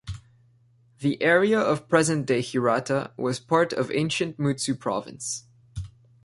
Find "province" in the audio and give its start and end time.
4.73-5.43